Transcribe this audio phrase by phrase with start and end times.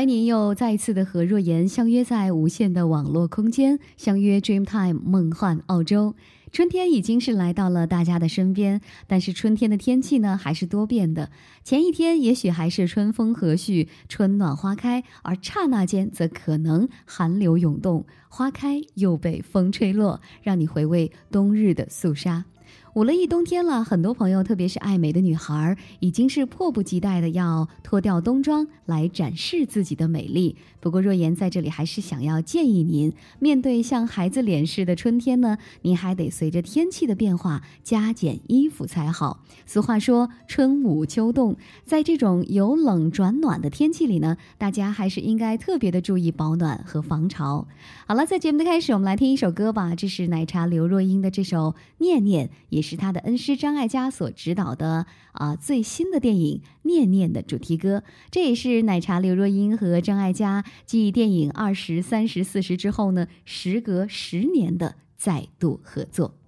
[0.00, 6.14] 欢迎您又再一次的和若言相约在无限的网络空间，相约 Dreamtime 梦幻澳洲。
[6.50, 11.30] 春天已经是来到了大家的身边，但是春天的天气呢还是多变的。
[11.62, 22.46] 前一天也许还是春风和煦、春暖花开，而刹那间则可能寒流涌动，花开又被风吹落，让你回味冬日的肃杀。
[22.94, 30.56] 捂了一冬天了，很多朋友，特别是爱美的女孩，已经是迫不及待的要脱掉冬装来展示自己的美丽。
[30.80, 39.44] 不过若言在这里还是想要建议您，面对像孩子脸似的春天呢，您还得随着天气的变化加减衣服才好。
[39.66, 47.68] 俗话说春捂秋冻，在这种由冷转暖的天气里呢，大家还是应该特别的注意保暖和防潮。
[48.08, 52.48] 好了，在节目的开始，我们来听一首歌吧，这是奶茶刘若英的这首《念念》。
[52.70, 66.39] 也是他的恩师张艾嘉所指导的啊最新的电影《念念》的主题歌，这也是奶茶刘若英和张艾嘉继电影二十三十四十之后呢，时隔十年的再度合作。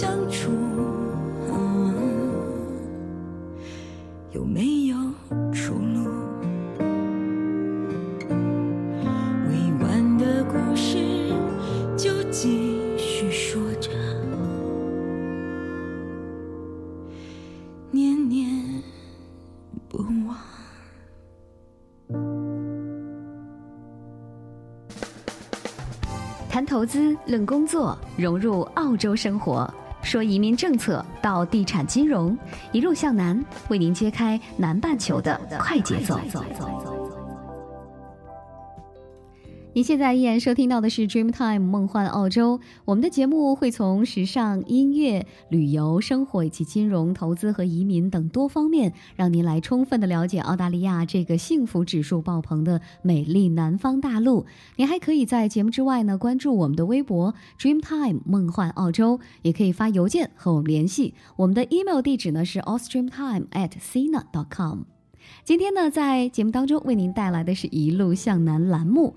[0.00, 0.52] 相处
[4.30, 4.96] 有没有
[5.52, 6.08] 出路？
[9.48, 11.32] 未完的故事
[11.96, 13.90] 就继续说着。
[17.90, 18.80] 念念
[19.88, 19.98] 不
[20.28, 20.36] 忘。
[26.48, 29.68] 谈投资论工作融入澳洲生活。
[30.08, 32.34] 说移民政策到地产金融，
[32.72, 36.18] 一路向南，为您揭开南半球的快节奏。
[39.78, 54.46] 您现在依然收听到的是《Dreamtime 梦幻澳洲》，我们的节目会从时尚、音乐、旅游、生活以及金融、投资和移民等多方面，让您来充分的了解澳大利亚这个幸福指数爆棚的美丽南方大陆。
[54.74, 61.14] 您还可以在节目之外呢，关注我们的微博 Dreamtime 梦幻澳洲，也可以发邮件和我们联系。
[61.36, 64.80] 我们的 email 地址呢是 austreamtime at sina.com。
[65.44, 69.14] 今天呢，在节目当中为您带来的是一路向南栏目。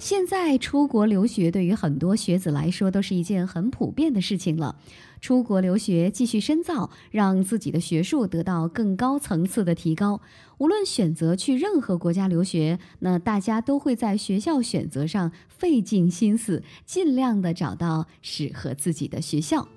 [0.00, 4.74] 现在出国留学对于很多学子来说都是一件很普遍的事情了。
[5.20, 10.22] 出国留学继续深造，让自己的学术得到更高层次的提高。
[10.56, 19.68] 无论选择去任何国家留学，那大家都会在学校选择上费尽心思，尽量的找到适合自己的学校。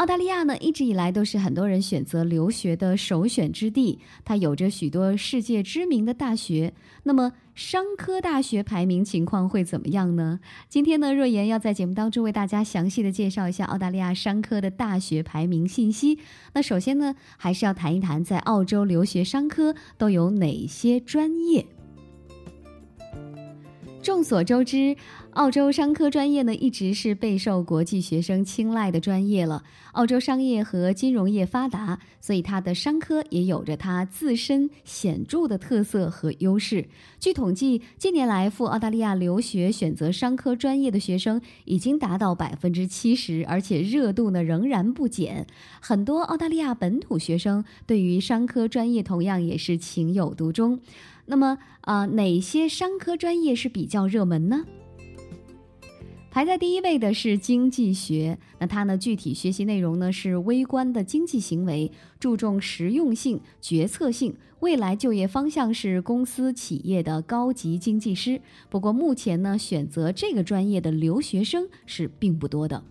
[0.00, 3.98] 澳大利亚呢，一直以来都是很多人选择留学的首选之地。
[4.24, 6.72] 它有着许多世界知名的大学。
[7.02, 10.40] 那么，商科大学排名情况会怎么样呢？
[10.70, 16.18] 今天呢，若言要在节目当中为大家详细的介绍一下澳大利亚商科的大学排名信息。
[16.54, 21.66] 那首先呢，还是要谈一谈在澳洲留学商科都有哪些专业。
[24.02, 24.96] 众所周知。
[25.32, 29.62] 澳洲商科专业呢，一直是备受国际学生青睐的专业了。
[29.92, 36.86] 澳洲商业和金融业发达，所以它的商科也有着它自身显著的特色和优势。
[37.20, 45.46] 据统计，近年来赴澳大利亚留学选择商科专业的学生已经达到百分之七十，而且热度呢仍然不减。
[45.80, 50.80] 很多澳大利亚本土学生对于商科专业同样也是情有独钟。
[51.30, 54.64] 那么啊，哪些商科专业是比较热门呢？
[56.28, 68.40] 排在第一位的是经济学，那它呢具体学习内容呢是微观的经济行为，注重实用性、决策性，未来就业方向是公司企业的高级经济师。
[68.68, 72.82] 不过目前呢选择这个专业的留学生是并不多的。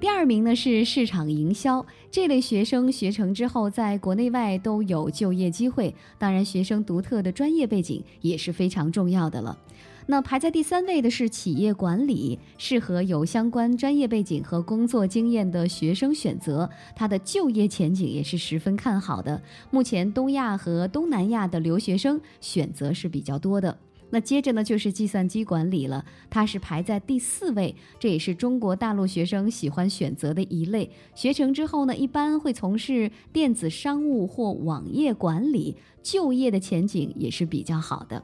[0.00, 9.58] 第二名呢是市场营销，这类学生学成之后在国内外都有就业机会，当然学生独特的专业背景也是非常重要的了。
[10.06, 19.40] 那排在第三位的是企业管理，适合有相关专业背景和工作经验的学生选择，它的就业前景也是十分看好的。
[19.70, 23.76] 目前东亚和东南亚的留学生选择是比较多的。
[24.10, 30.90] 那接着呢就是计算机管理了，它是排在第四位，这也是中国大陆学生喜欢选择的一类。
[31.14, 38.22] 学成之后呢，一般会从事电子商务或网页管理，就业的前景也是比较好的。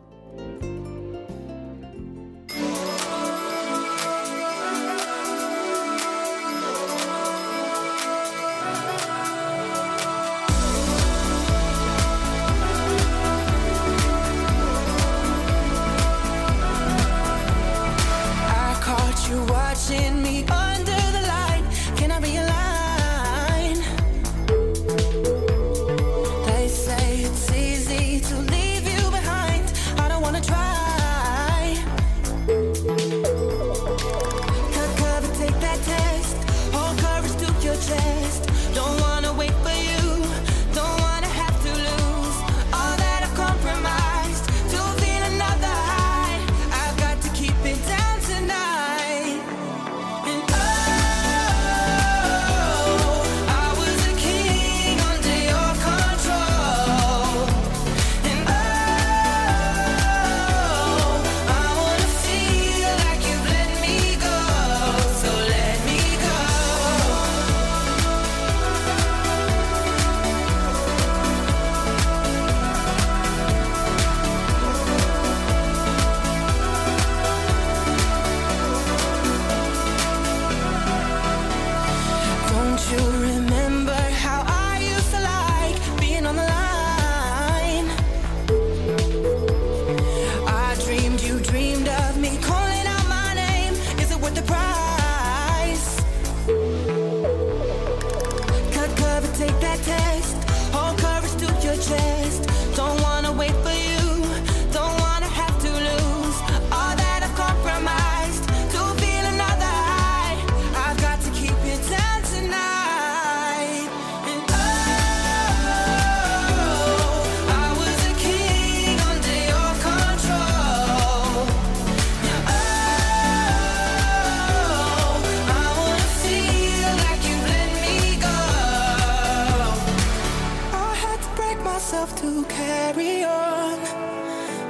[131.67, 133.79] myself to carry on.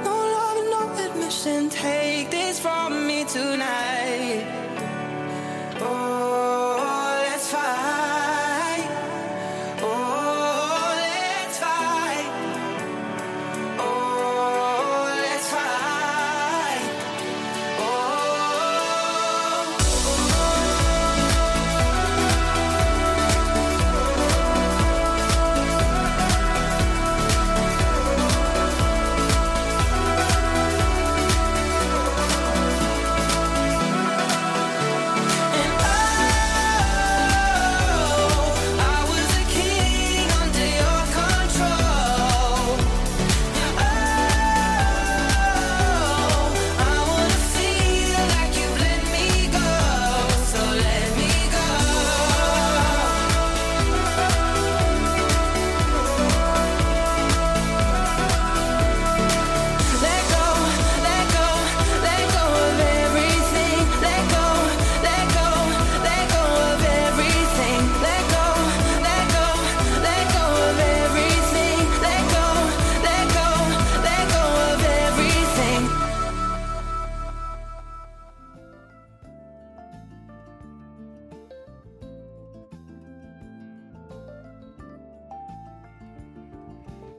[0.03, 1.69] No love, no admission.
[1.69, 4.45] Take this from me tonight.
[5.79, 6.26] Oh.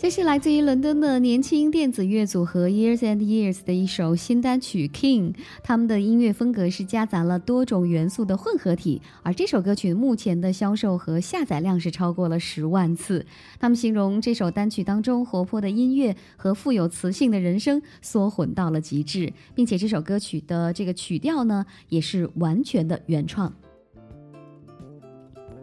[0.00, 5.32] 这是来自于伦敦的年轻电子乐组合 Years and Years 的一首新单曲《King》，
[5.64, 13.26] 他们的音乐风格是夹杂了多种元素的混合体，而这首歌曲目前的销售和下载量是超过了十万次。
[13.58, 23.52] 他们形容这首单曲当中活泼的音乐和富有磁性的人声缩混到了极致，并且这首歌曲的这个曲调呢也是完全的原创。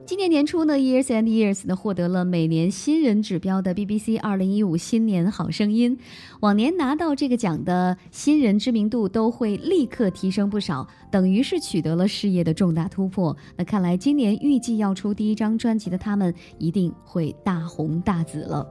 [0.07, 5.97] 今年年初呢，Years and Years 呢获得了每年新人指标的 BBC 二零一五新年好声音。
[6.41, 13.35] 往年拿到这个奖的新人知名度都会立刻提升不少，等于是取得了事业的重大突破。
[13.57, 18.63] 那看来今年预计要出第一张专辑的他们一定会大红大紫了。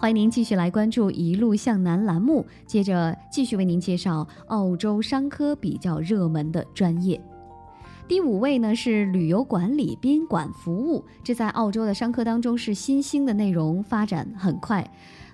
[0.00, 7.20] 欢迎您继续来关注“一路向南”栏目，接着继续为您介绍澳洲商科比较热门的专业。
[8.06, 14.86] 第五位呢是旅游管理宾馆服务，这在澳洲的商科当中是新兴的内容，发展很快。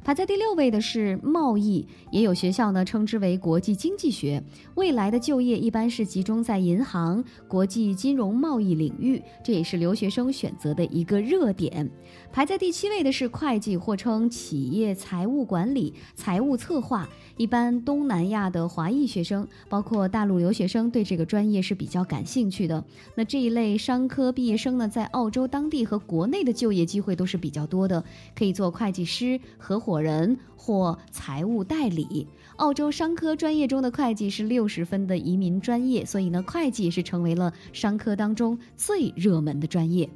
[0.03, 4.43] 排在第六位的是贸易，也有学校呢称之为国际经济学。
[4.77, 11.91] 未来的就业一般是集中在银行、国际金融贸易领域，这也是留学生选择的一个热点。
[12.33, 17.09] 排在第七位的是会计，或称企业财务管理、财务策划。
[17.37, 22.85] 一般东南亚的华裔学生，包括大陆留学生，对这个专业是比较感兴趣的。
[23.15, 30.01] 那这一类商科毕业生呢，在澳洲当地和国内的就业机会都是比较多的，可以做会计师、合伙。
[30.01, 40.09] 人或财务代理，澳洲商科专业中的会计是六十分的移民专业，所以呢，会计是成为了商科当中最热门的专业。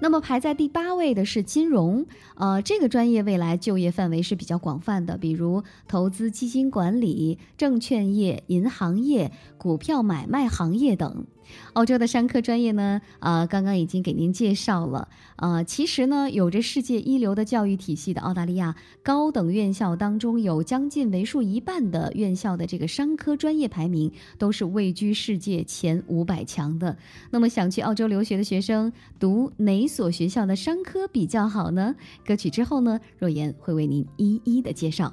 [0.00, 2.04] 那么排在第八位的是金融，
[2.36, 11.26] 呃，这个专业未来就业范围是比较广泛的，比如投资基金管理、证券业、银行业、股票买卖行业等。
[11.74, 15.08] 澳洲的商科专业呢，啊，刚刚已经给您介绍了。
[15.36, 26.96] 呃，其实呢，有着世界一流的教育体系的澳大利亚高等院校当中，有将近为数一半的院校的这个商科专业排名都是位居世界前五百强的。
[27.30, 31.94] 那么，想去澳洲留学的学生，读哪所学校的商科比较好呢？
[32.24, 35.12] 歌曲之后呢，若言会为您一一的介绍。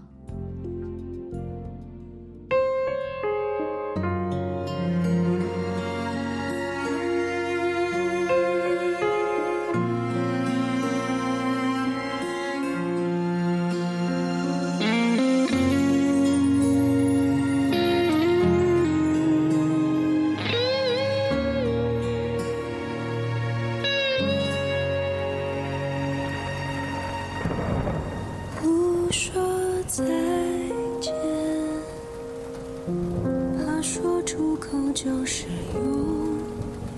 [35.04, 36.38] 就是永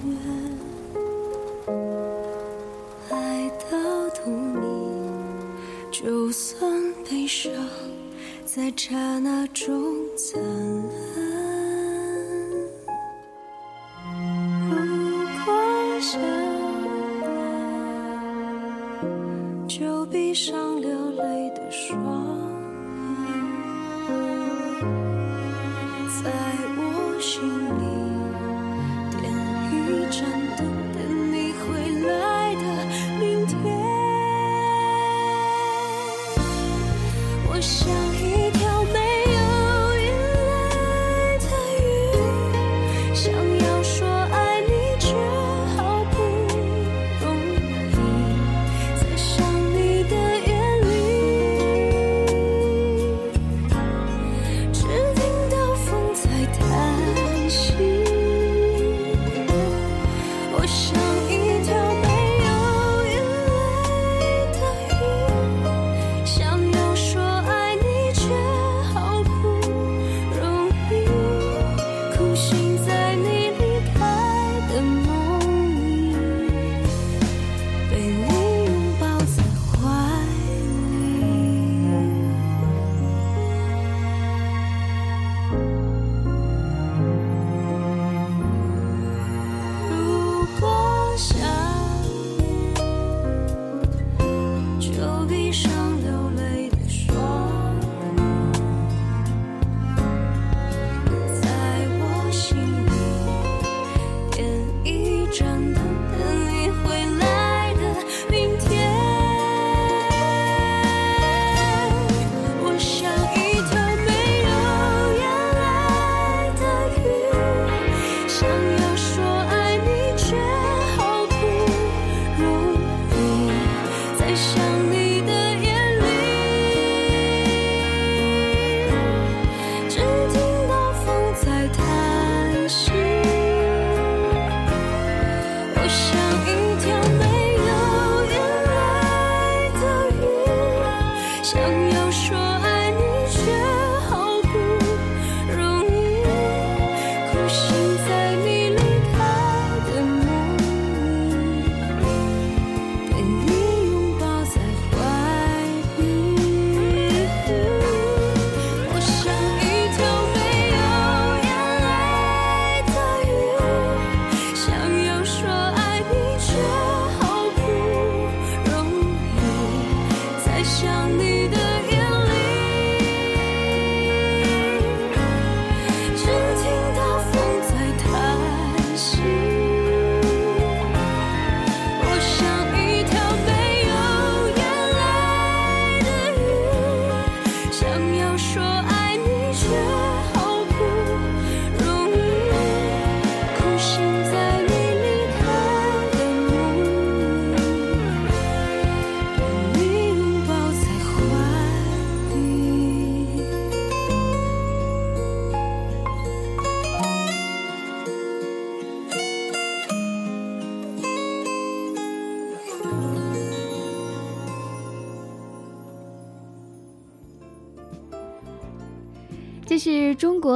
[0.03, 0.11] 远，
[3.09, 4.67] 爱到痛你，
[5.89, 6.69] 就算
[7.09, 7.49] 悲伤
[8.43, 9.73] 在刹那中
[10.17, 10.91] 灿烂。
[14.69, 14.75] 如
[15.45, 15.53] 果
[16.01, 16.19] 想
[17.21, 17.23] 念，
[19.65, 20.72] 就闭上。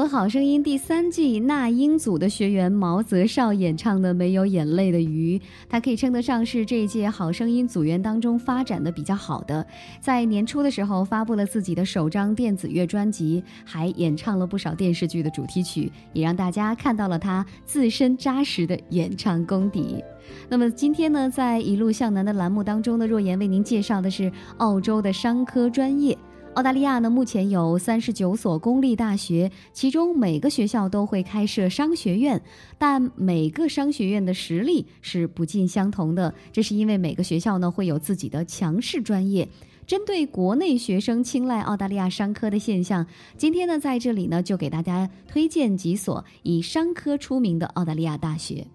[0.08, 9.66] 好声音第三季那英组的学员毛泽少演唱的《没有眼泪的鱼》，他可以称得上是这一届好声音组员当中发展的比较好的。
[10.00, 20.02] 在年初的时候发布了自己的首张电子乐专辑，还演唱了不少电视剧的主题曲，也让大家看到了他自身扎实的演唱功底。
[20.48, 26.18] 那么今天呢，在一路向南的栏目当中呢，若言为您介绍的是澳洲的商科专业。
[26.58, 32.42] 澳大利亚呢，目前有三十九所公立大学，其中每个学校都会开设商学院，
[32.80, 36.34] 但每个商学院的实力是不尽相同的。
[36.52, 39.48] 这是因为每个学校呢会有自己的强势专业。
[39.86, 43.06] 针对国内学生青睐澳大利亚商科的现象，
[43.38, 48.66] 今天呢在这里呢就给大家推荐几所以商科出名的澳大利亚大学。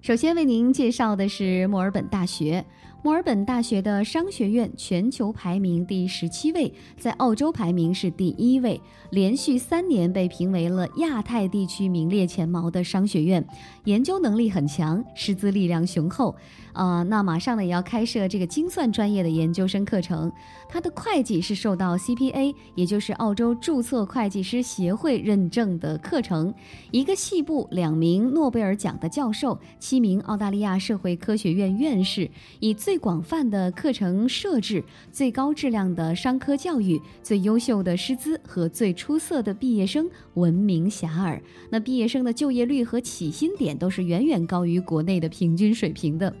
[0.00, 2.64] 首先为您介绍的是墨尔本大学。
[3.04, 13.44] 墨尔本大学的商学院全球排名第十七位，在澳洲排名是第一位，连续三年被评为了亚太地区名列前茅的商学院，
[13.86, 16.32] 研究能力很强，师资力量雄厚。
[16.72, 20.32] 啊，那马上呢也要开设这个精算专业的研究生课程。
[20.68, 26.52] 它的会计是受到 CPA，也就是澳洲注册会计师协会认证的课程。
[26.90, 32.30] 一个系部两名诺贝尔奖的教授，七名澳大利亚社会科学院院士，
[32.60, 41.38] 以最广泛的课程设置、最高质量的商科教育、最优秀的师资和最出色的毕业生闻名遐迩。
[41.68, 46.34] 那毕业生的就业率和起薪点都是远远高于国内的平均水平的。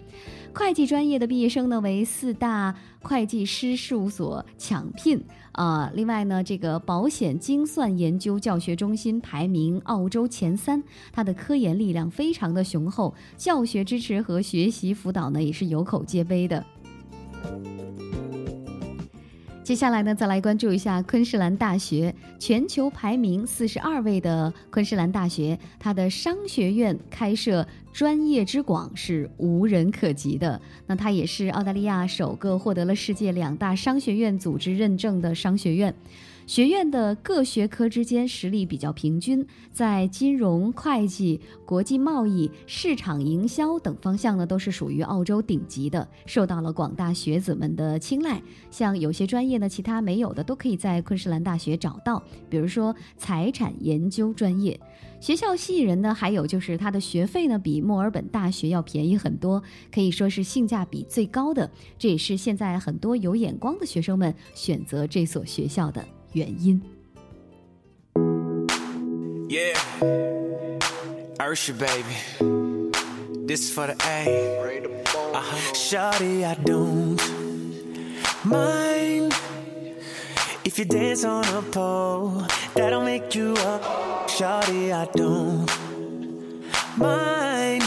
[0.54, 5.90] 会计专业的毕业生呢，为四大会计师事务所抢聘啊。
[5.94, 16.64] 另外呢，这个保险精算研究教学中心排名澳洲前三，它的科研力量非常的雄厚，教学支持和学习辅导呢也是有口皆碑的。
[19.64, 30.60] 接下来呢，再来关注一下昆士兰大学，全球排名四十二位的昆士兰大学，它的商学院开设专业之广是无人可及的。
[30.86, 35.94] 那它也是澳大利亚首个获得了世界两大商学院组织认证的商学院。
[36.46, 48.42] 学院的各学科之间实力比较平均，在金融、会计、国际贸易、市场营销等方向呢，都是属于澳洲顶级的，受到了广大学子们的青睐。
[48.70, 54.78] 像有些专业呢，其他没有的，都可以在昆士兰大学找到，比如说财产研究专业。
[55.20, 59.62] 学校吸引人的还有就是它的学费呢，比墨尔本大学要便宜很多，
[59.94, 61.70] 可以说是性价比最高的。
[61.96, 66.04] 这也是现在很多有眼光的学生们选择这所学校的。
[66.32, 66.80] 原因。
[69.48, 69.76] Yeah,
[71.38, 72.16] Ursha, baby.
[73.46, 74.58] This for the A.
[75.34, 75.72] Uh-huh.
[75.74, 77.20] Shawty, I don't
[78.44, 79.34] mind
[80.64, 82.46] if you dance on a pole.
[82.74, 83.82] That'll make you up.
[84.28, 85.68] Shawty, I don't
[86.96, 87.82] mind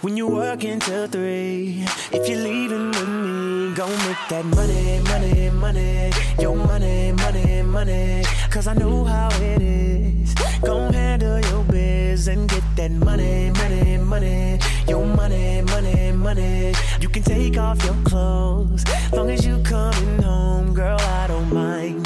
[0.00, 1.84] when you work until three.
[2.12, 3.39] If you're leaving with me,
[3.80, 6.12] go make that money, money, money.
[6.38, 8.22] Your money, money, money.
[8.50, 10.34] Cause I know how it is.
[10.60, 14.58] Go handle your biz and get that money, money, money.
[14.86, 16.74] Your money, money, money.
[17.00, 18.84] You can take off your clothes.
[19.14, 22.04] Long as you coming home, girl, I don't mind.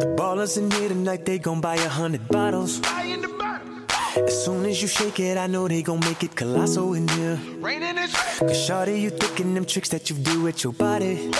[0.00, 2.80] The ballers in here tonight, they gon' buy a hundred bottles.
[4.16, 7.36] As soon as you shake it, I know they gon' make it colossal in here.
[8.38, 11.32] Cause shawty, you thinking them tricks that you do with your body.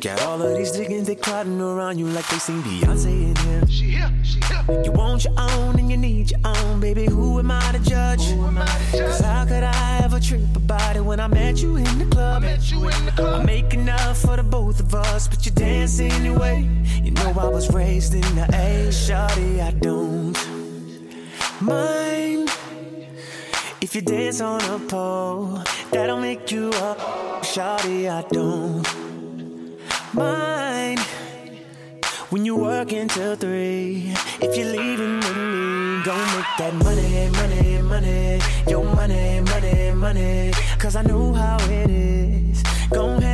[0.00, 3.66] Got all of these niggas, they crowding around you like they seen Beyonce in here.
[3.68, 4.82] She here, she here.
[4.82, 7.04] You want your own and you need your own, baby.
[7.04, 8.24] Who am I to judge?
[8.24, 9.00] Who am I to judge?
[9.00, 12.42] Cause how could I ever trip about it when I met you in the club?
[12.42, 13.44] I met you in the I club.
[13.46, 16.68] make enough for the both of us, but you dance anyway.
[17.02, 20.61] You know I was raised in the A, shawty, I don't
[23.80, 26.98] If you dance on oh, a pole, that'll make you up,
[27.42, 28.86] shawty, I don't
[30.12, 30.98] mind.
[32.30, 37.82] When you work until three, if you're leaving with me, go make that money, money,
[37.82, 40.52] money, your money, money, money.
[40.78, 42.62] Cause I know how it is.
[42.90, 43.31] Go handle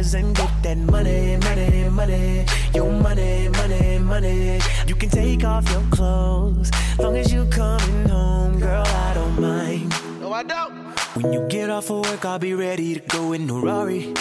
[0.00, 4.60] biz and get that money, money, money, your money, money, money.
[4.86, 9.92] You can take off your clothes, long as you coming home, girl, I don't mind.
[10.20, 10.72] No, I don't.
[11.16, 14.14] When you get off of work, I'll be ready to go in a Rari.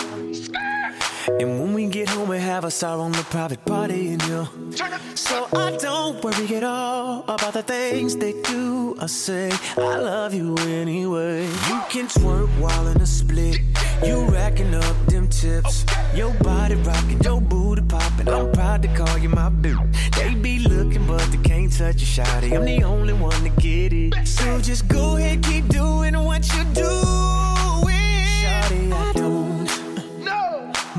[1.40, 4.18] And when we get home, we have us our own little private party.
[4.18, 5.00] Turn up.
[5.16, 9.52] So I don't worry at all about the things they do I say.
[9.78, 11.46] I love you anyway.
[11.46, 13.62] You can twerk while in a split.
[14.04, 15.86] You racking up them tips.
[16.14, 18.28] Your body rocking, your booty popping.
[18.28, 19.78] I'm proud to call you my boo.
[20.18, 22.58] They be looking, but they can't touch you, shawty.
[22.58, 24.28] I'm the only one to get it.
[24.28, 27.39] So just go ahead, keep doing what you doing.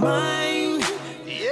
[0.01, 0.07] No.
[0.07, 0.85] mind.
[1.27, 1.51] Yeah.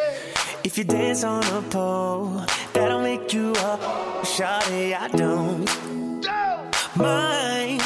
[0.65, 3.81] If you dance on a pole, that'll make you up.
[4.25, 5.65] Shawty, I don't
[6.23, 6.97] Don't.
[6.97, 7.83] mind.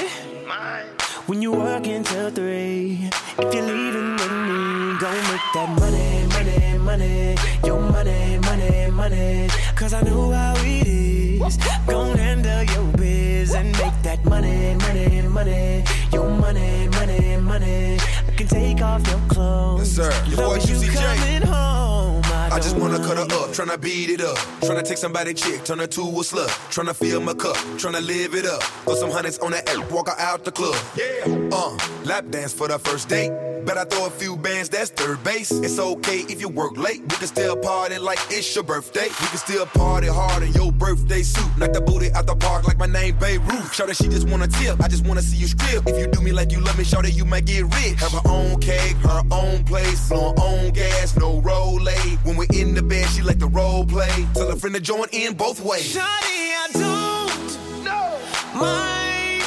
[0.47, 0.87] Mine.
[1.27, 6.79] When you work until three, if you're leaving with me, go make that money, money,
[6.79, 9.49] money, your money, money, money.
[9.75, 11.59] Cause I know how it is.
[11.87, 17.99] Go handle your biz and make that money, money, money, your money, money, money.
[18.43, 19.97] Can take off your clothes.
[19.97, 20.25] Yes, sir.
[20.27, 22.22] Your boy you coming home.
[22.53, 24.37] I, just wanna cut her up, tryna beat it up.
[24.61, 26.49] Tryna take somebody chick, turn her to a slut.
[26.71, 28.63] Tryna fill my cup, tryna live it up.
[28.85, 30.77] Throw some hundreds on that app, walk her out the club.
[30.95, 31.49] Yeah.
[31.51, 33.33] Uh, lap dance for the first date.
[33.65, 35.53] Bet I throw a few bands, that's third base.
[35.53, 37.01] It's okay if you work late.
[37.03, 39.07] We can still party like it's your birthday.
[39.07, 41.47] We can still party hard in your birthday suit.
[41.59, 43.73] Knock the booty out the park like my name Beirut.
[43.73, 44.83] Shout that she just wanna tip.
[44.83, 45.87] I just wanna see you strip.
[45.87, 48.01] If you do me like you love me, shout that you might get rich.
[48.01, 51.79] Have her own cake, her own place, on own gas, no roll
[52.25, 54.27] When we in the bed, she like the role play.
[54.35, 55.95] Tell a friend to join in both ways.
[55.95, 58.19] Shawty, I don't No.
[58.55, 59.45] mind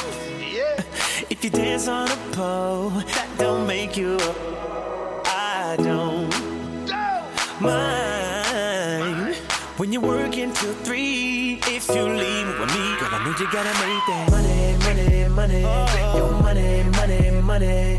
[0.52, 0.82] Yeah.
[1.30, 2.90] if you dance on a pole.
[3.14, 4.36] That don't make you up.
[5.26, 6.30] I don't
[6.86, 7.60] Don't.
[7.60, 9.36] mind
[9.76, 11.60] when you work until three.
[11.66, 15.62] If you leave with me, girl, I know you gotta make that money, money, money,
[15.64, 16.16] oh.
[16.16, 17.98] your money, money, money.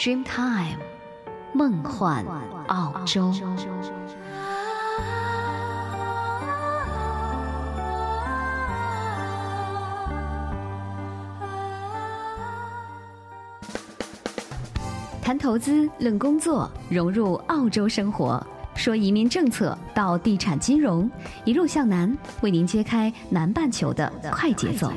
[0.00, 0.78] Dreamtime，
[1.52, 2.24] 梦幻
[2.68, 3.30] 澳洲。
[15.20, 18.42] 谈投资，论工作，融入澳洲生活。
[18.74, 21.10] 说移民政策到地产金融，
[21.44, 24.90] 一路向南，为您揭开南半球的快节奏。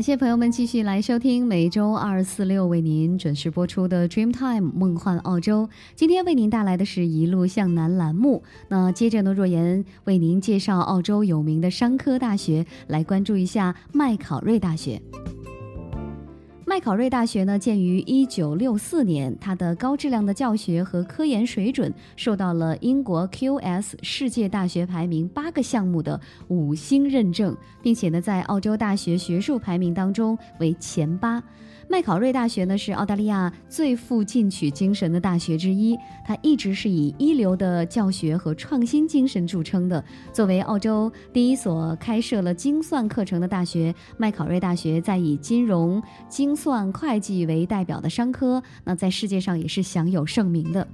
[0.00, 5.68] 感谢朋友们继续来收听每周二、四、六为您准时播出的 Dreamtime 梦幻澳洲。
[5.94, 8.42] 今天为您带来的是一路向南栏目。
[8.68, 15.02] 那接着呢，若言为您介绍澳洲有名的商科大学，来关注一下麦考瑞大学。
[16.70, 31.42] 麦考瑞大学呢，建于一九六四年，它的高质量的教学和科研水准受到了英国 QS 世界大学排名八个项目的五星认证，并且呢，在澳洲大学学术排名当中为前八。
[31.90, 40.02] 麦考瑞大学呢是澳大利亚最富进取精神的大学之一，它一直是以一流的教学和创新精神著称的。
[40.32, 50.86] 作为澳洲第一所开设了精算课程的大学，麦考瑞大学在以金融、精算、会计为代表的商科，那在世界上也是享有盛名的。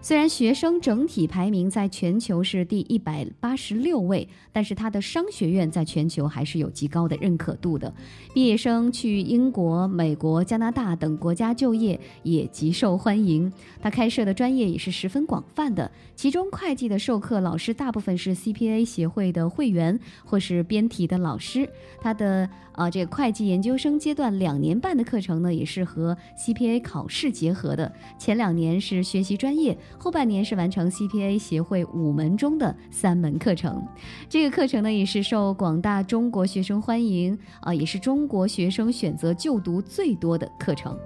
[0.00, 7.92] 虽然学生整体排名在全球是第一百八十六位，但是它的商学院在全球还是有极高的认可度的。
[8.32, 13.52] 毕业生去英国、美国、加拿大等国家就业也极受欢迎。
[13.82, 21.68] 他开设的专业也是十分广泛的，其中会计的授课老师大部分是 CPA 协会的会员或是编题的老师。
[22.00, 27.92] 他的啊，这个会计研究生阶段两年半的课程呢，也是和 CPA 考试结合的。
[28.18, 29.76] 前两年是学习专业。
[29.96, 33.82] 后半年是完成 CPA 协会五门中的三门课程，
[34.28, 40.98] 这个课程呢也是受广大中国学生欢迎啊，也是中国学生选择就读最多的课程。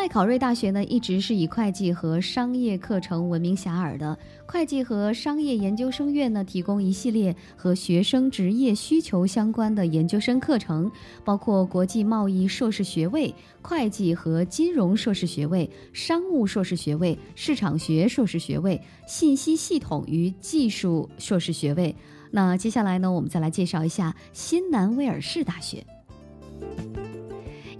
[0.00, 4.18] 麦考瑞大学呢，一直是以会计和商业课程闻名遐迩的。
[4.46, 10.90] 会计和商业研究生院呢，提供一系列和学生职业需求相关的研究生课程，
[11.22, 21.94] 包括国际贸易硕士学位、会计和金融硕士学位、商务硕士学位、市场学硕士学位、信息系统与技术硕士学位。
[22.30, 25.84] 那接下来呢，我们再来介绍一下新南威尔士大学。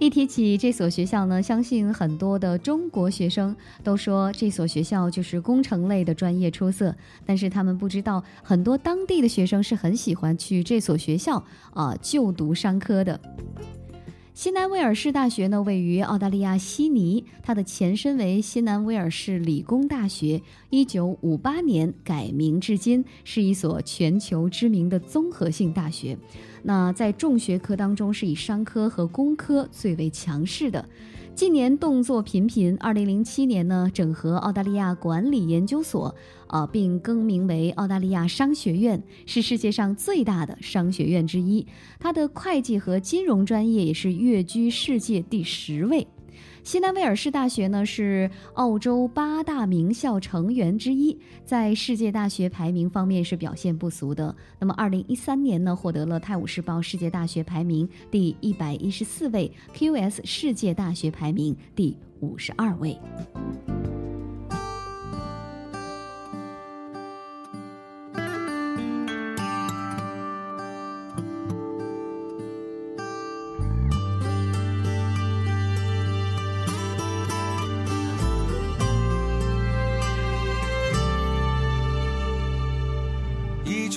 [0.01, 11.43] 一提起这所学校呢，相信很多的中国学生都说这所学校就是工程类的专业出色，但是他们不知道，很多当地的学生是很喜欢去这所学校
[11.75, 13.21] 啊就读商科的。
[14.41, 26.17] 新南威尔士大学呢，位于澳大利亚悉尼，它的前身为新南威尔士理工大学，一九五八年改名至今，是一所全球知名的综合性大学。
[26.63, 30.89] 那在重学科当中，是以商科和工科最为强势的。
[31.33, 36.13] 近年动作频频，二零零七年呢，整合澳大利亚管理研究所，
[36.47, 41.65] 啊，并更名为澳大利亚商学院，是世界上最大的商学院之一。
[41.99, 46.05] 它的会计和金融专业也是跃居世界第十位。
[46.63, 54.35] 西南威尔士大学呢是澳洲八大名校成员之一，在世界大学排名方面是表现不俗的。
[54.59, 62.97] 那么，二零一三年呢获得了《泰晤士报》世界大学排名第一百一十四位，QS 世界大学排名第五十二位。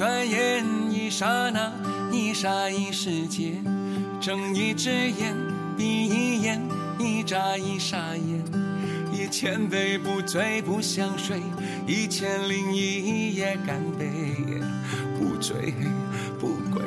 [0.05, 0.63] 转眼
[0.93, 1.73] 一刹那，
[2.13, 3.55] 一刹一世界。
[4.21, 5.35] 睁一只眼
[5.79, 6.61] 闭一眼，
[6.99, 8.45] 一眨一眨眼。
[9.11, 11.41] 一千杯不醉不想睡，
[11.87, 14.11] 一千零一夜干杯。
[15.19, 15.73] 不醉
[16.39, 16.83] 不归。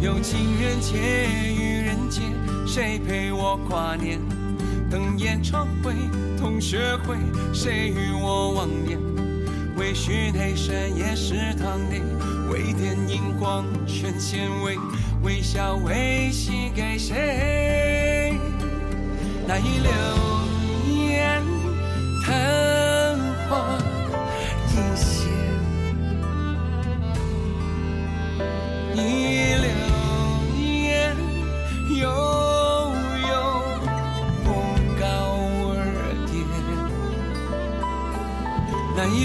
[0.00, 0.94] 有情人节
[1.52, 2.22] 愚人节，
[2.64, 4.20] 谁陪我跨年？
[4.88, 5.94] 等演唱会
[6.38, 7.16] 同学会，
[7.52, 8.96] 谁与我忘年？
[9.78, 12.02] 微醺黑深夜食堂里，
[12.50, 14.76] 微电影光圈纤维，
[15.22, 18.36] 微笑微吸给谁？
[19.46, 19.92] 那一流
[20.88, 21.40] 言，
[22.26, 23.16] 昙
[23.48, 23.78] 花
[24.66, 25.17] 一现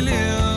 [0.01, 0.52] 那一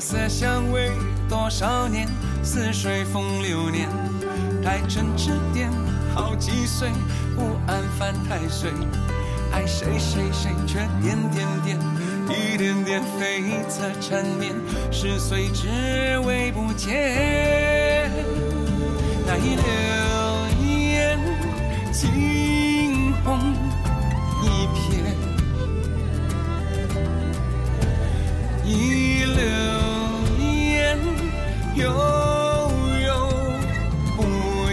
[0.00, 0.90] 色香味
[1.28, 2.08] 多少年，
[2.42, 3.86] 似水风流年。
[4.64, 5.70] 待针指点，
[6.14, 6.88] 好几岁，
[7.36, 8.70] 不安犯太岁。
[9.52, 11.78] 爱谁谁谁，却点点点，
[12.28, 14.54] 一点点悱恻缠绵。
[14.90, 15.68] 十岁只
[16.20, 18.10] 为不见，
[19.26, 19.62] 那一流
[20.64, 21.18] 言
[21.92, 23.38] 惊鸿
[24.42, 25.04] 一瞥。
[28.64, 29.79] 未
[31.80, 31.88] 悠
[33.06, 33.10] 悠
[34.16, 34.22] 不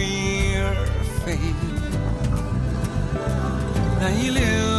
[0.00, 0.64] 翼而
[1.24, 1.38] 飞。
[4.00, 4.77] 难以留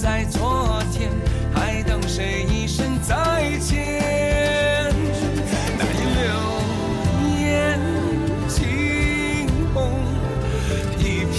[0.00, 1.10] 在昨天，
[1.54, 3.14] 还等谁一声再
[3.58, 4.94] 见？
[5.76, 6.24] 那一流
[7.38, 7.78] 言
[8.48, 9.92] 惊鸿
[10.98, 11.36] 一瞥，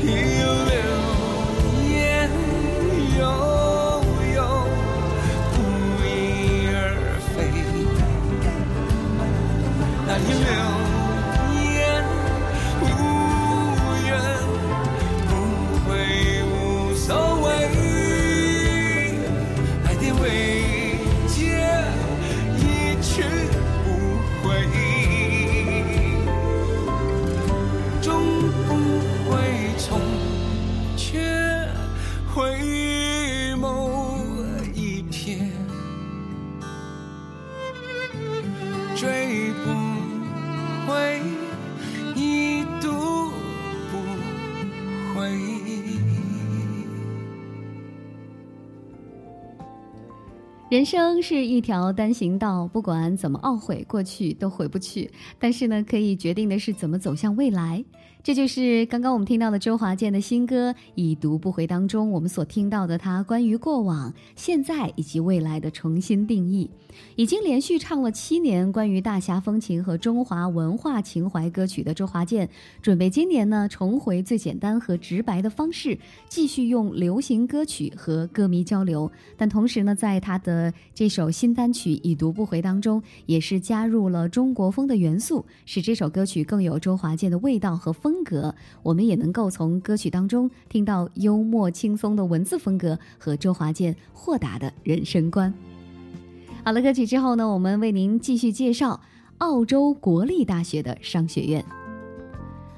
[0.00, 0.04] 一
[0.70, 0.74] 流
[1.90, 2.30] 言
[3.18, 3.20] 悠
[4.34, 4.38] 悠
[5.52, 5.56] 不
[6.02, 6.08] 翼
[6.72, 6.78] 而
[7.36, 7.36] 飞。
[10.06, 10.48] 那一流
[50.80, 55.10] 人生是一条单行道，不管怎么懊悔，过去都回不去。
[55.38, 57.84] 但是呢，可以决定的是怎么走向未来。
[58.22, 66.68] 这就是刚刚我们听到的周华健的新歌《已读不回》当中，我们所听到的他关于过往、现在以及未来的重新定义。
[67.16, 72.46] 已经连续唱了七年关于大侠风情和中华文化情怀歌曲的周华健，
[72.82, 79.10] 准备今年呢重回最简单和直白的方式，继续用流行歌曲和歌迷交流。
[79.38, 88.52] 但同时呢，在他的这首新单曲《已读不回》当中，也是加入了中国风的元素，使这首歌曲更有周华健的味道和风风格。
[88.82, 95.54] 我们也能够从歌曲当中听到幽默轻松的文字风格和周华健豁达的人生观。
[96.64, 99.00] 好了，歌曲之后呢，我们为您继续介绍
[99.38, 101.64] 澳洲国立大学的商学院。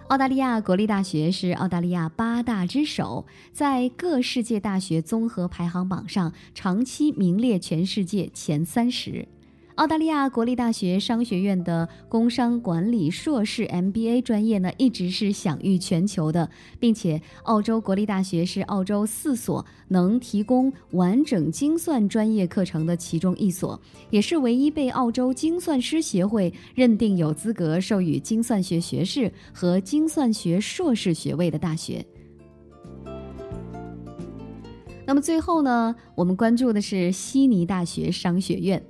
[0.08, 9.26] 澳大利亚国立大学是澳大利亚八大之首，在各世界大学综合排行榜上长期名列全世界前三十。
[9.76, 16.48] 澳大利亚国立大学商学院的工商管理硕士 MBA 专业呢，一直是享誉全球的，
[16.78, 32.04] 并且澳洲国立大学是澳洲四所能提供完整精算专业课程的其中一所，也是唯一被澳洲精算师协会认定有资格授予精算学学士和精算学硕士学位的大学。
[35.06, 38.82] 那么最后呢，我们关注的是悉尼大学商学院。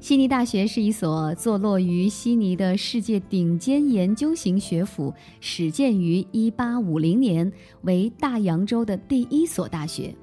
[0.00, 10.14] 悉尼大学是一所坐落于悉尼的世界顶尖研究型学府，始建于1850年，为大洋洲的第一所大学。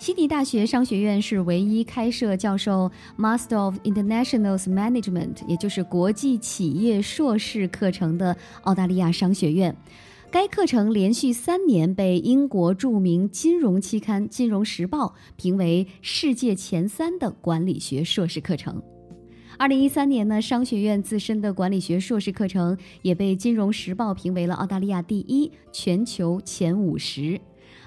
[0.00, 9.74] 悉尼大学商学院是唯一开设教授 Master of International Management，也就是国际企业硕士课程的澳大利亚商学院。
[10.32, 15.06] 该课程连续三年被英国著名金融期刊《金融时报》
[15.36, 18.82] 评为世界前三的管理学硕士课程。
[19.60, 27.38] 二零一三年呢，商学院自身的管理学硕士课程也被《金融时报》评为了澳大利亚第一，全球前五十。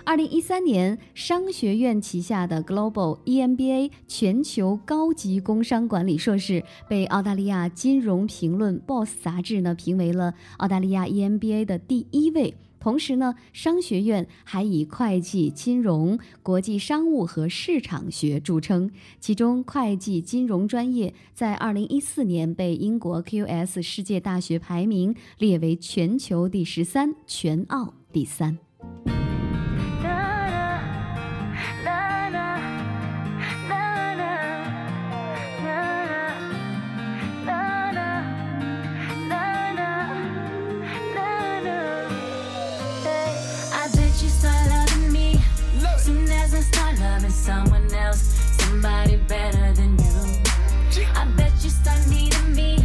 [0.03, 12.53] 二零一三年，商学院旗下的 Global EMBA 全球高级工商管理硕士被澳大利亚金融评论 BOSS 杂志呢评为了澳大利亚 EMBA 的第一位。
[12.83, 18.91] 同时呢，商学院还以会计、金融、国际商务和市场学著称。
[19.21, 28.59] 其中，会计金融专业在二零一四年被英国 QS 世界大学排名列为全球第十三，全澳第三。
[48.73, 51.05] Somebody better than you.
[51.15, 52.83] I bet you start needing me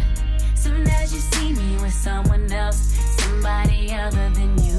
[0.54, 2.80] soon as you see me with someone else,
[3.18, 4.78] somebody other than you.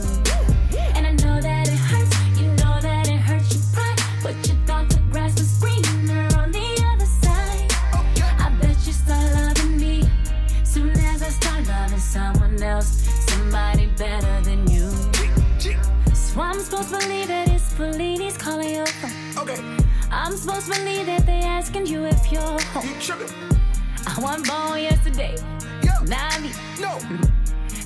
[0.95, 4.53] And I know that it hurts, you know that it hurts your pride, but you
[4.67, 7.71] thought the grass was greener on the other side.
[8.45, 10.07] I bet you start loving me
[10.63, 12.91] soon as I start loving someone else,
[13.31, 14.91] somebody better than you.
[16.13, 18.81] So I'm supposed to believe that it's Fellini's calling.
[18.81, 18.88] Okay,
[20.29, 22.87] I'm supposed to believe that they asking you if you're home.
[22.87, 23.33] you tripping.
[24.05, 25.35] I wasn't born yesterday.
[25.81, 26.51] Yo, Not me.
[26.79, 26.99] no,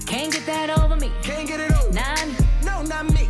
[0.05, 1.09] Can't get that over me.
[1.21, 1.93] can't get it over.
[1.93, 2.35] Not me.
[2.65, 3.29] No, not me.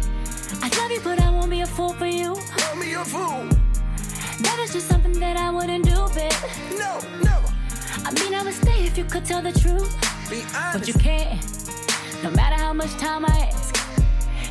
[0.63, 2.33] I love you, but I won't be a fool for you.
[2.57, 3.47] Call me a fool.
[4.41, 6.33] That is just something that I wouldn't do, babe.
[6.71, 7.53] No, never.
[8.05, 9.93] I mean, I would stay if you could tell the truth.
[10.27, 10.73] Be honest.
[10.73, 11.39] But you can't.
[12.23, 13.51] No matter how much time I.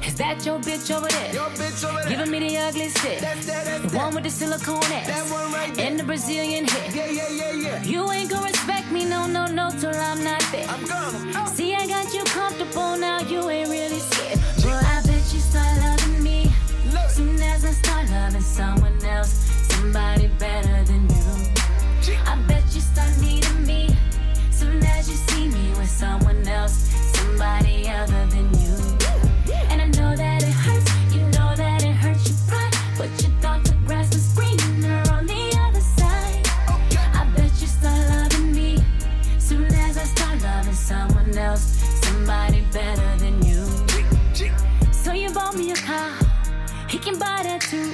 [0.06, 1.32] Is that your bitch over there?
[1.32, 2.08] Your bitch over there.
[2.08, 3.20] Giving me the ugly stick.
[3.20, 5.06] That's that, that's The one with the silicone ass.
[5.06, 5.86] That one right there.
[5.86, 6.90] And the Brazilian hair.
[6.92, 7.82] Yeah, yeah, yeah, yeah.
[7.82, 10.66] You ain't gonna respect me, no, no, no, till I'm not there.
[10.68, 11.32] I'm gonna.
[11.36, 11.46] Oh.
[11.54, 14.40] See, I got you comfortable now, you ain't really scared.
[14.62, 16.50] But I bet you start loving me.
[16.92, 17.08] Look.
[17.10, 19.32] Soon as I start loving someone else,
[19.70, 21.22] somebody better than you.
[22.26, 23.96] I bet you start needing me.
[24.50, 29.01] Soon as you see me with someone else, somebody other than you.
[42.22, 43.64] Somebody better than you.
[44.92, 46.12] So you bought me a car,
[46.88, 47.90] he can buy that too.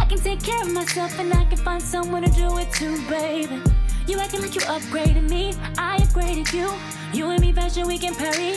[0.00, 2.96] I can take care of myself and I can find someone to do it too,
[3.08, 3.62] baby.
[4.08, 6.68] You acting like you upgraded me, I upgraded you.
[7.12, 8.54] You and me fashion we can parry.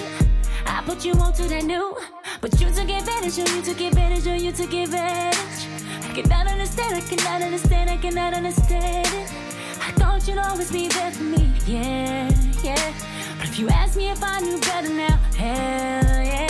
[0.65, 1.95] I put you on to that new,
[2.41, 5.67] but you took advantage, of you took advantage, of you took advantage.
[6.01, 9.29] I cannot understand, I cannot understand, I cannot understand it.
[9.87, 12.31] I thought you'd always be there for me, yeah,
[12.63, 13.14] yeah.
[13.55, 16.47] If you ask me if I knew better now, hell yeah.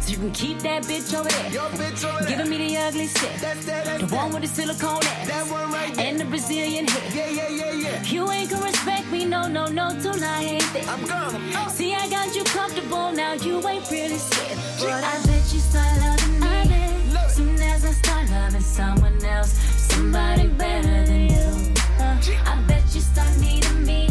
[0.00, 1.52] So you can keep that bitch over there.
[1.52, 2.38] Your bitch over there.
[2.38, 3.06] Giving me the ugly.
[3.06, 4.16] That's that, that's The that.
[4.16, 5.28] one with the silicone ass.
[5.28, 6.06] That one right there.
[6.06, 7.28] And the Brazilian hair.
[7.30, 8.02] Yeah, yeah, yeah, yeah.
[8.02, 10.82] You ain't gonna respect me, no, no, no, I there.
[10.88, 11.70] I'm gonna.
[11.70, 14.58] See, I got you comfortable now, you ain't really scared.
[14.80, 17.12] But I bet you start loving me.
[17.14, 17.30] Look.
[17.30, 21.74] Soon as I start loving someone else, somebody better than you.
[22.00, 24.08] Uh, I bet you start needing me.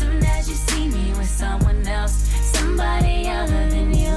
[0.00, 2.14] Soon as you see me with someone else,
[2.54, 4.16] somebody other than you.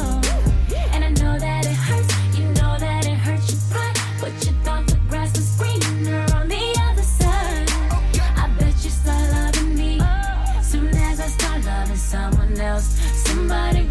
[0.93, 3.97] And I know that it hurts, you know that it hurts your pride.
[4.21, 7.69] But you thought the grass was greener on the other side.
[8.43, 9.99] I bet you start loving me.
[10.61, 12.87] Soon as I start loving someone else,
[13.27, 13.83] somebody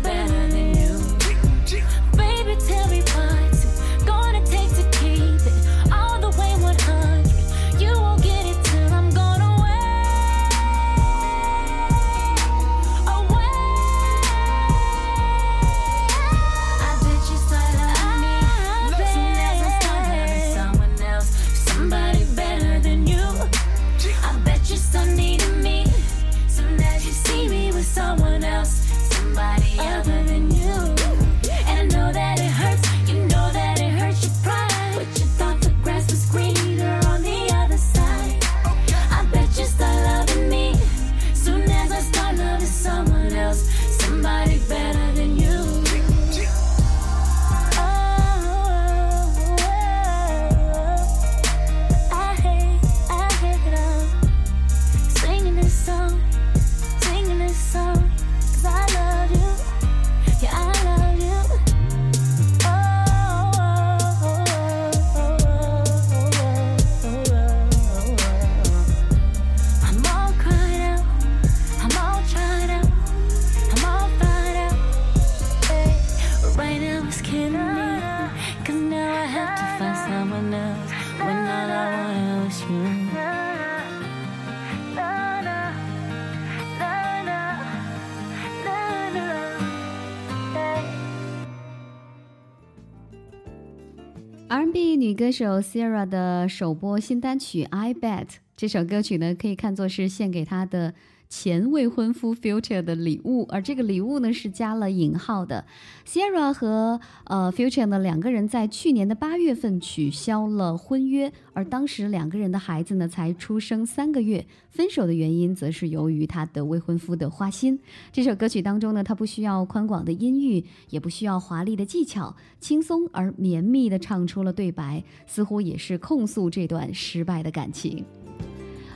[95.33, 100.93] 这首 Sierra 的首播新单曲《I Bet》这首歌曲呢，可以看作是献给他的
[101.35, 105.65] 前未婚夫 Future 的礼物，而这个礼物呢是加了引号的。
[106.07, 114.47] Sierra 和呃 Future 呢两个人在去年的八月份取消了婚约，而当时两个人的孩子呢才出生三个月。
[114.69, 117.81] 分手的原因则是由于他的未婚夫的花心。
[118.13, 128.05] 这首歌曲当中呢，它不需要宽广的音域，也不需要华丽的技巧，轻松而绵密地唱出了对白，似乎也是控诉这段失败的感情。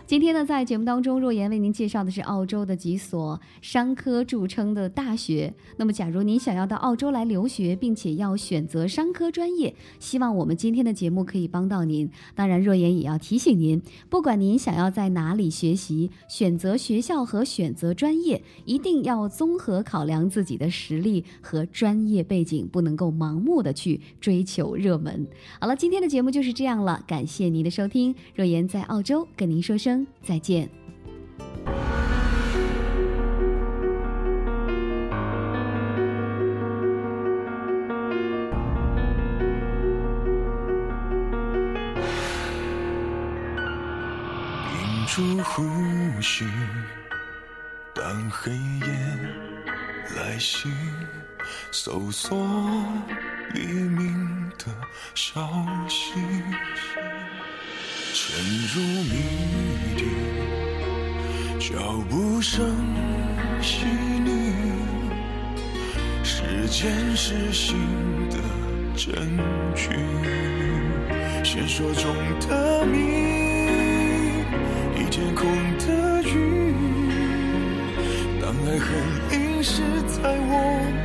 [0.07, 5.52] 今天呢，在节目当中，若言为您介绍的是澳洲的几所商科著称的大学。
[5.78, 12.09] 那么，假如您想要到澳洲来留学，并且要选择商科专业，希望我们今天的节目可以帮到您。
[12.36, 25.26] 当然，若言也要提醒您，不管您想要在哪里学习，选择学校和选择专业，一定要综合考量自己的实力和专业背景，不能够盲目的去追求热门。
[25.61, 28.14] 好了，今天的节目就是这样了，感谢您的收听。
[28.36, 30.68] 若言在澳洲跟您说声再见。
[44.72, 45.62] 屏住呼
[46.20, 46.44] 吸
[47.94, 48.86] 当黑夜
[50.16, 50.68] 来袭
[51.70, 52.36] 搜索
[53.55, 54.66] 黎明的
[55.14, 55.49] 消
[55.88, 56.12] 息
[58.12, 58.44] 沉
[58.74, 59.76] 入迷
[61.68, 61.74] 脚
[62.08, 62.64] 步声
[63.60, 63.84] 细
[64.24, 64.30] 腻，
[66.22, 67.76] 时间是新
[68.30, 68.38] 的
[68.94, 69.12] 证
[69.74, 69.90] 据，
[71.42, 72.14] 线索中
[72.48, 72.98] 的谜，
[74.94, 75.44] 一天空
[75.78, 76.72] 的雨。
[78.40, 78.86] 当爱恨
[79.32, 80.52] 淋湿在我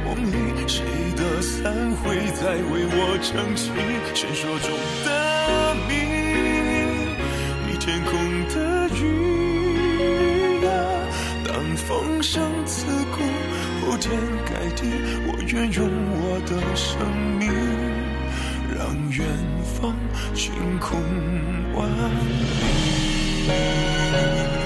[0.06, 0.86] 梦里，谁
[1.18, 3.72] 的伞会再为我撑起
[4.14, 4.70] 线索中
[5.06, 5.10] 的
[5.90, 5.92] 谜？
[7.74, 8.12] 一天空
[8.50, 8.56] 的
[8.90, 9.02] 雨，
[11.88, 13.18] 风声刺骨，
[13.82, 14.12] 铺天
[14.46, 14.86] 盖地，
[15.28, 16.96] 我愿用我的生
[17.40, 17.50] 命，
[18.78, 18.80] 让
[19.10, 19.26] 远
[19.64, 19.94] 方
[20.34, 21.00] 晴空
[21.74, 21.90] 万
[23.48, 24.61] 里。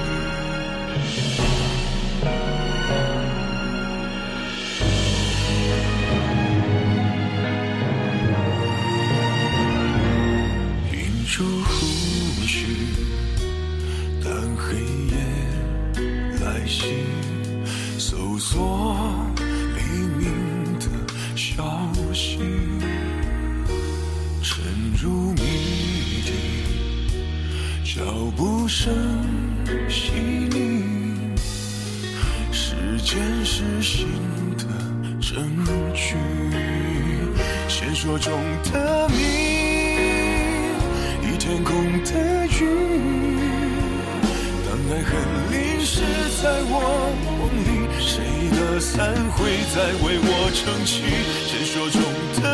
[44.96, 45.12] 爱恨
[45.52, 46.00] 淋湿
[46.42, 47.68] 在我梦里，
[48.00, 48.24] 谁
[48.56, 51.04] 的伞会再为我撑起
[51.50, 52.00] 传说中
[52.42, 52.46] 的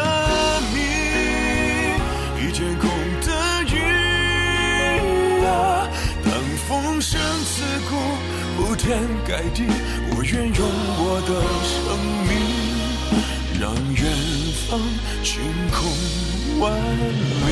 [0.73, 0.75] 谜？
[2.41, 2.89] 一天空
[3.21, 3.29] 的
[3.69, 3.77] 雨
[5.45, 5.85] 啊，
[6.25, 6.33] 当
[6.67, 7.93] 风声刺骨，
[8.57, 9.61] 铺天盖地，
[10.15, 10.59] 我愿用
[10.97, 11.29] 我的
[11.61, 11.93] 生
[12.25, 12.33] 命，
[13.61, 14.01] 让远
[14.67, 14.81] 方
[15.21, 15.29] 晴
[15.69, 15.77] 空
[16.59, 16.73] 万
[17.45, 17.49] 里。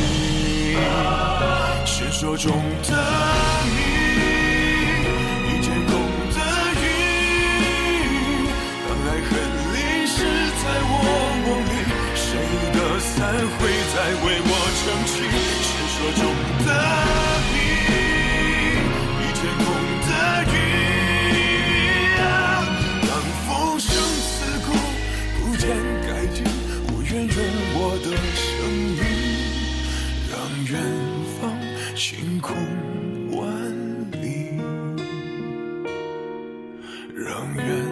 [1.85, 2.51] 传说中
[2.83, 2.89] 的
[3.65, 3.99] 谜，
[11.45, 11.73] 梦里
[12.15, 12.27] 谁
[12.73, 13.59] 的伞会
[13.93, 15.11] 再为我撑起
[15.65, 16.21] 传说中
[16.65, 16.69] 的
[17.51, 17.55] 你
[19.19, 19.65] 一却淋
[20.07, 20.11] 的
[20.53, 20.55] 雨
[22.19, 22.21] 啊
[23.07, 23.11] 当
[23.45, 23.47] 风
[23.79, 23.89] 声
[24.25, 24.29] 刺
[24.65, 24.67] 骨
[25.39, 25.63] 不见
[26.07, 26.37] 改进
[26.87, 27.37] 我愿用
[27.75, 28.47] 我的生
[28.97, 29.01] 命
[30.29, 30.33] 让
[30.65, 30.71] 远
[31.39, 31.41] 方
[31.95, 32.47] 星空
[33.37, 33.41] 万
[34.21, 34.29] 里。
[37.15, 37.88] 让远